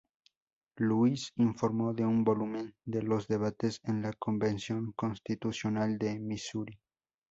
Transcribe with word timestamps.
Louis, 0.77 1.31
informó 1.35 1.93
de 1.93 2.03
un 2.07 2.23
volumen 2.23 2.73
de 2.85 3.03
los 3.03 3.27
debates 3.27 3.79
en 3.83 4.01
la 4.01 4.11
Convención 4.13 4.93
Constitucional 4.93 5.99
de 5.99 6.17
Missouri. 6.19 6.79